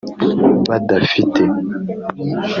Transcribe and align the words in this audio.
badafite” 0.69 1.41